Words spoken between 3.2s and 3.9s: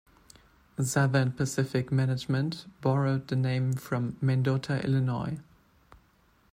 the name